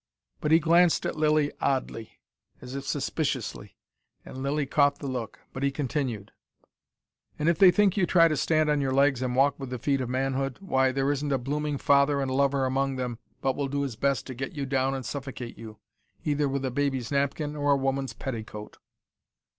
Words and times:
But 0.39 0.51
he 0.51 0.57
glanced 0.57 1.05
at 1.05 1.15
Lilly 1.15 1.51
oddly, 1.61 2.19
as 2.59 2.73
if 2.73 2.87
suspiciously. 2.87 3.77
And 4.25 4.41
Lilly 4.41 4.65
caught 4.65 4.97
the 4.97 5.05
look. 5.05 5.37
But 5.53 5.61
he 5.61 5.69
continued: 5.69 6.31
"And 7.37 7.47
if 7.47 7.59
they 7.59 7.69
think 7.69 7.95
you 7.97 8.07
try 8.07 8.27
to 8.27 8.35
stand 8.35 8.67
on 8.67 8.81
your 8.81 8.93
legs 8.93 9.21
and 9.21 9.35
walk 9.35 9.59
with 9.59 9.69
the 9.69 9.77
feet 9.77 10.01
of 10.01 10.09
manhood, 10.09 10.57
why, 10.59 10.91
there 10.91 11.11
isn't 11.11 11.31
a 11.31 11.37
blooming 11.37 11.77
father 11.77 12.19
and 12.19 12.31
lover 12.31 12.65
among 12.65 12.95
them 12.95 13.19
but 13.41 13.55
will 13.55 13.67
do 13.67 13.83
his 13.83 13.95
best 13.95 14.25
to 14.25 14.33
get 14.33 14.53
you 14.53 14.65
down 14.65 14.95
and 14.95 15.05
suffocate 15.05 15.55
you 15.59 15.77
either 16.25 16.49
with 16.49 16.65
a 16.65 16.71
baby's 16.71 17.11
napkin 17.11 17.55
or 17.55 17.71
a 17.71 17.77
woman's 17.77 18.13
petticoat." 18.13 18.79